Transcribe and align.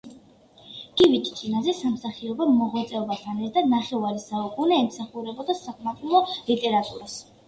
გივი 0.99 1.17
ჭიჭინაძე 1.25 1.73
სამსახიობო 1.79 2.47
მოღვაწეობასთან 2.53 3.41
ერთად 3.47 3.67
ნახევარი 3.73 4.23
საუკუნე 4.23 4.79
ემსახურებოდა 4.85 5.57
საყმაწვილო 5.61 6.23
ლიტერატურას. 6.49 7.19